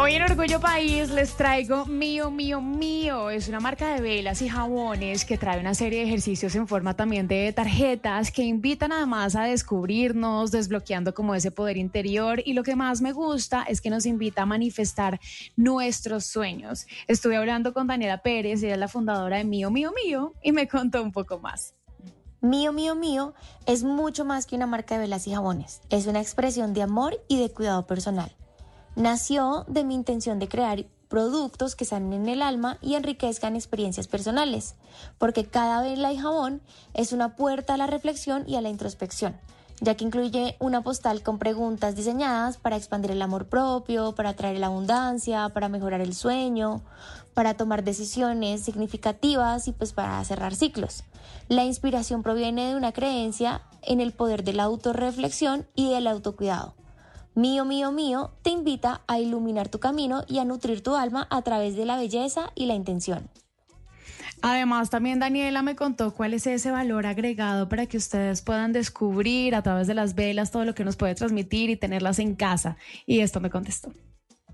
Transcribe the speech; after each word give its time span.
Hoy 0.00 0.14
en 0.14 0.22
Orgullo 0.22 0.60
País 0.60 1.10
les 1.10 1.34
traigo 1.34 1.84
Mío, 1.84 2.30
Mío, 2.30 2.60
Mío. 2.60 3.30
Es 3.30 3.48
una 3.48 3.58
marca 3.58 3.92
de 3.92 4.00
velas 4.00 4.40
y 4.42 4.48
jabones 4.48 5.24
que 5.24 5.36
trae 5.36 5.58
una 5.58 5.74
serie 5.74 5.98
de 5.98 6.04
ejercicios 6.06 6.54
en 6.54 6.68
forma 6.68 6.94
también 6.94 7.26
de 7.26 7.52
tarjetas 7.52 8.30
que 8.30 8.44
invitan 8.44 8.92
además 8.92 9.34
a 9.34 9.42
descubrirnos, 9.42 10.52
desbloqueando 10.52 11.14
como 11.14 11.34
ese 11.34 11.50
poder 11.50 11.76
interior. 11.76 12.40
Y 12.44 12.52
lo 12.52 12.62
que 12.62 12.76
más 12.76 13.00
me 13.00 13.10
gusta 13.10 13.64
es 13.64 13.80
que 13.80 13.90
nos 13.90 14.06
invita 14.06 14.42
a 14.42 14.46
manifestar 14.46 15.18
nuestros 15.56 16.26
sueños. 16.26 16.86
Estuve 17.08 17.36
hablando 17.36 17.74
con 17.74 17.88
Daniela 17.88 18.22
Pérez, 18.22 18.62
ella 18.62 18.74
es 18.74 18.78
la 18.78 18.86
fundadora 18.86 19.38
de 19.38 19.44
Mío, 19.44 19.72
Mío, 19.72 19.90
Mío, 20.04 20.32
y 20.44 20.52
me 20.52 20.68
contó 20.68 21.02
un 21.02 21.10
poco 21.10 21.40
más. 21.40 21.74
Mío, 22.40 22.72
mío, 22.72 22.94
mío 22.94 23.34
es 23.66 23.82
mucho 23.82 24.24
más 24.24 24.46
que 24.46 24.54
una 24.54 24.68
marca 24.68 24.94
de 24.94 25.00
velas 25.00 25.26
y 25.26 25.32
jabones. 25.32 25.80
Es 25.90 26.06
una 26.06 26.20
expresión 26.20 26.72
de 26.72 26.82
amor 26.82 27.20
y 27.26 27.40
de 27.40 27.50
cuidado 27.50 27.84
personal 27.84 28.38
nació 28.98 29.64
de 29.68 29.84
mi 29.84 29.94
intención 29.94 30.40
de 30.40 30.48
crear 30.48 30.84
productos 31.08 31.76
que 31.76 31.84
sanen 31.84 32.28
el 32.28 32.42
alma 32.42 32.78
y 32.82 32.96
enriquezcan 32.96 33.54
experiencias 33.54 34.08
personales, 34.08 34.74
porque 35.18 35.46
cada 35.46 35.80
vela 35.80 36.12
y 36.12 36.18
jabón 36.18 36.60
es 36.94 37.12
una 37.12 37.36
puerta 37.36 37.74
a 37.74 37.76
la 37.76 37.86
reflexión 37.86 38.44
y 38.46 38.56
a 38.56 38.60
la 38.60 38.70
introspección, 38.70 39.36
ya 39.80 39.94
que 39.94 40.04
incluye 40.04 40.56
una 40.58 40.82
postal 40.82 41.22
con 41.22 41.38
preguntas 41.38 41.94
diseñadas 41.94 42.58
para 42.58 42.76
expandir 42.76 43.12
el 43.12 43.22
amor 43.22 43.46
propio, 43.46 44.16
para 44.16 44.30
atraer 44.30 44.58
la 44.58 44.66
abundancia, 44.66 45.48
para 45.50 45.68
mejorar 45.68 46.00
el 46.00 46.12
sueño, 46.12 46.82
para 47.34 47.54
tomar 47.54 47.84
decisiones 47.84 48.62
significativas 48.64 49.68
y 49.68 49.72
pues 49.72 49.92
para 49.92 50.22
cerrar 50.24 50.56
ciclos. 50.56 51.04
La 51.46 51.64
inspiración 51.64 52.24
proviene 52.24 52.70
de 52.70 52.76
una 52.76 52.90
creencia 52.90 53.62
en 53.82 54.00
el 54.00 54.12
poder 54.12 54.42
de 54.42 54.54
la 54.54 54.64
autorreflexión 54.64 55.68
y 55.76 55.88
del 55.88 56.08
autocuidado 56.08 56.74
Mío, 57.38 57.64
mío, 57.64 57.92
mío 57.92 58.32
te 58.42 58.50
invita 58.50 59.02
a 59.06 59.20
iluminar 59.20 59.68
tu 59.68 59.78
camino 59.78 60.24
y 60.26 60.40
a 60.40 60.44
nutrir 60.44 60.82
tu 60.82 60.96
alma 60.96 61.28
a 61.30 61.40
través 61.42 61.76
de 61.76 61.84
la 61.84 61.96
belleza 61.96 62.50
y 62.56 62.66
la 62.66 62.74
intención. 62.74 63.30
Además, 64.42 64.90
también 64.90 65.20
Daniela 65.20 65.62
me 65.62 65.76
contó 65.76 66.12
cuál 66.12 66.34
es 66.34 66.48
ese 66.48 66.72
valor 66.72 67.06
agregado 67.06 67.68
para 67.68 67.86
que 67.86 67.96
ustedes 67.96 68.42
puedan 68.42 68.72
descubrir 68.72 69.54
a 69.54 69.62
través 69.62 69.86
de 69.86 69.94
las 69.94 70.16
velas 70.16 70.50
todo 70.50 70.64
lo 70.64 70.74
que 70.74 70.82
nos 70.82 70.96
puede 70.96 71.14
transmitir 71.14 71.70
y 71.70 71.76
tenerlas 71.76 72.18
en 72.18 72.34
casa. 72.34 72.76
Y 73.06 73.20
esto 73.20 73.38
me 73.38 73.50
contestó. 73.50 73.92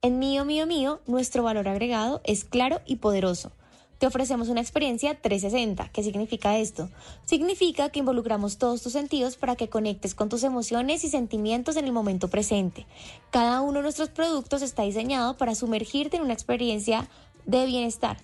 En 0.00 0.20
mío, 0.20 0.44
mío, 0.44 0.64
mío, 0.68 1.00
nuestro 1.08 1.42
valor 1.42 1.66
agregado 1.66 2.20
es 2.22 2.44
claro 2.44 2.80
y 2.86 2.96
poderoso 2.96 3.50
te 3.98 4.06
ofrecemos 4.06 4.48
una 4.48 4.60
experiencia 4.60 5.20
360. 5.20 5.88
¿Qué 5.88 6.02
significa 6.02 6.56
esto? 6.56 6.88
Significa 7.24 7.90
que 7.90 7.98
involucramos 7.98 8.58
todos 8.58 8.82
tus 8.82 8.92
sentidos 8.92 9.36
para 9.36 9.56
que 9.56 9.68
conectes 9.68 10.14
con 10.14 10.28
tus 10.28 10.44
emociones 10.44 11.04
y 11.04 11.08
sentimientos 11.08 11.76
en 11.76 11.84
el 11.84 11.92
momento 11.92 12.28
presente. 12.28 12.86
Cada 13.30 13.60
uno 13.60 13.78
de 13.78 13.82
nuestros 13.82 14.08
productos 14.08 14.62
está 14.62 14.82
diseñado 14.84 15.36
para 15.36 15.54
sumergirte 15.54 16.16
en 16.16 16.22
una 16.22 16.32
experiencia 16.32 17.08
de 17.44 17.66
bienestar. 17.66 18.18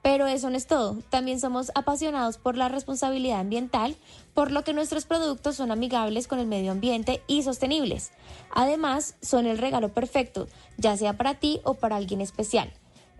Pero 0.00 0.26
eso 0.26 0.50
no 0.50 0.56
es 0.56 0.66
todo. 0.66 0.98
También 1.08 1.40
somos 1.40 1.72
apasionados 1.74 2.36
por 2.36 2.58
la 2.58 2.68
responsabilidad 2.68 3.40
ambiental, 3.40 3.96
por 4.34 4.52
lo 4.52 4.62
que 4.62 4.74
nuestros 4.74 5.06
productos 5.06 5.56
son 5.56 5.70
amigables 5.70 6.28
con 6.28 6.38
el 6.38 6.46
medio 6.46 6.72
ambiente 6.72 7.22
y 7.26 7.42
sostenibles. 7.42 8.12
Además, 8.54 9.16
son 9.22 9.46
el 9.46 9.56
regalo 9.56 9.94
perfecto, 9.94 10.46
ya 10.76 10.94
sea 10.98 11.14
para 11.14 11.34
ti 11.36 11.60
o 11.64 11.74
para 11.74 11.96
alguien 11.96 12.20
especial. 12.20 12.70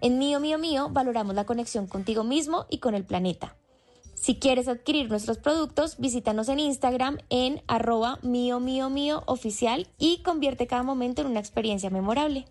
En 0.05 0.19
Mío 0.19 0.39
Mío 0.39 0.59
Mío 0.59 0.91
valoramos 0.91 1.35
la 1.35 1.47
conexión 1.47 1.87
contigo 1.87 2.25
mismo 2.25 2.67
y 2.69 2.77
con 2.77 2.95
el 2.95 3.07
planeta. 3.07 3.57
Si 4.15 4.35
quieres 4.35 4.69
adquirir 4.69 5.09
nuestros 5.09 5.39
productos, 5.39 5.97
visítanos 5.97 6.51
en 6.51 6.59
Instagram 6.59 7.17
en 7.31 7.63
arroba 7.69 8.19
mío 8.21 8.61
mío 8.61 8.91
mío 8.91 9.23
oficial 9.25 9.89
y 9.97 10.21
convierte 10.23 10.67
cada 10.67 10.83
momento 10.83 11.23
en 11.23 11.29
una 11.29 11.41
experiencia 11.41 11.89
memorable. 11.89 12.45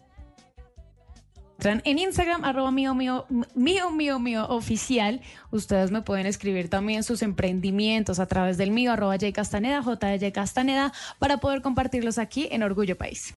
En 1.64 2.00
Instagram, 2.00 2.44
arroba 2.44 2.72
mío, 2.72 2.96
mío, 2.96 3.28
mío, 3.54 4.20
mío, 4.20 4.48
oficial. 4.50 5.22
Ustedes 5.52 5.92
me 5.92 6.02
pueden 6.02 6.26
escribir 6.26 6.70
también 6.72 7.04
sus 7.04 7.22
emprendimientos 7.22 8.20
a 8.20 8.26
través 8.26 8.58
del 8.58 8.72
mío, 8.72 8.92
arroba 8.92 9.14
J 9.14 9.32
Castaneda, 9.32 9.84
J 9.84 10.32
Castaneda, 10.34 10.92
para 11.20 11.38
poder 11.38 11.62
compartirlos 11.62 12.18
aquí 12.18 12.48
en 12.52 12.64
Orgullo 12.64 12.98
País. 12.98 13.32